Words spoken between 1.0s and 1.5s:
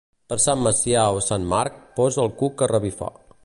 o Sant